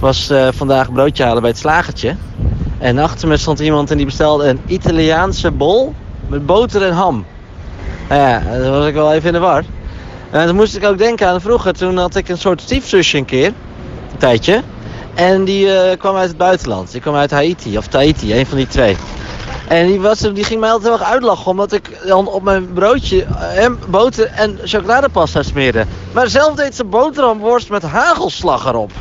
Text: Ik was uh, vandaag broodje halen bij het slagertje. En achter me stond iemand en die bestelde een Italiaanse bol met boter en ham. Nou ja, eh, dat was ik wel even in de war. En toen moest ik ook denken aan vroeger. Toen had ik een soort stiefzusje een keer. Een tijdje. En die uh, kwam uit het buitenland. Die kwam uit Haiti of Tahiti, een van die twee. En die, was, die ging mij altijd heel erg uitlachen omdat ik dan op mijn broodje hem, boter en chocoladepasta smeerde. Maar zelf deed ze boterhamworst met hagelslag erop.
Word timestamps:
Ik 0.00 0.06
was 0.06 0.30
uh, 0.30 0.48
vandaag 0.52 0.92
broodje 0.92 1.24
halen 1.24 1.40
bij 1.40 1.50
het 1.50 1.58
slagertje. 1.58 2.16
En 2.78 2.98
achter 2.98 3.28
me 3.28 3.36
stond 3.36 3.58
iemand 3.58 3.90
en 3.90 3.96
die 3.96 4.06
bestelde 4.06 4.48
een 4.48 4.60
Italiaanse 4.66 5.50
bol 5.50 5.94
met 6.26 6.46
boter 6.46 6.82
en 6.82 6.92
ham. 6.92 7.24
Nou 8.08 8.20
ja, 8.20 8.40
eh, 8.40 8.62
dat 8.62 8.68
was 8.68 8.86
ik 8.86 8.94
wel 8.94 9.12
even 9.12 9.26
in 9.26 9.32
de 9.32 9.38
war. 9.38 9.64
En 10.30 10.46
toen 10.46 10.56
moest 10.56 10.76
ik 10.76 10.84
ook 10.84 10.98
denken 10.98 11.28
aan 11.28 11.40
vroeger. 11.40 11.72
Toen 11.72 11.96
had 11.96 12.14
ik 12.14 12.28
een 12.28 12.38
soort 12.38 12.60
stiefzusje 12.60 13.16
een 13.16 13.24
keer. 13.24 13.46
Een 13.46 14.18
tijdje. 14.18 14.62
En 15.14 15.44
die 15.44 15.66
uh, 15.66 15.80
kwam 15.98 16.16
uit 16.16 16.28
het 16.28 16.38
buitenland. 16.38 16.92
Die 16.92 17.00
kwam 17.00 17.14
uit 17.14 17.30
Haiti 17.30 17.78
of 17.78 17.86
Tahiti, 17.86 18.38
een 18.38 18.46
van 18.46 18.56
die 18.56 18.66
twee. 18.66 18.96
En 19.68 19.86
die, 19.86 20.00
was, 20.00 20.18
die 20.18 20.44
ging 20.44 20.60
mij 20.60 20.70
altijd 20.70 20.92
heel 20.92 21.00
erg 21.00 21.10
uitlachen 21.12 21.50
omdat 21.50 21.72
ik 21.72 21.98
dan 22.06 22.28
op 22.28 22.42
mijn 22.42 22.72
broodje 22.72 23.24
hem, 23.34 23.78
boter 23.88 24.26
en 24.26 24.58
chocoladepasta 24.64 25.42
smeerde. 25.42 25.84
Maar 26.12 26.28
zelf 26.28 26.54
deed 26.54 26.74
ze 26.74 26.84
boterhamworst 26.84 27.70
met 27.70 27.82
hagelslag 27.82 28.66
erop. 28.66 28.92